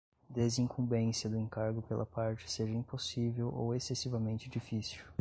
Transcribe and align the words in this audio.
desincumbência 0.27 1.29
do 1.29 1.37
encargo 1.37 1.83
pela 1.83 2.07
parte 2.07 2.51
seja 2.51 2.73
impossível 2.73 3.53
ou 3.53 3.75
excessivamente 3.75 4.49
difícil 4.49 5.05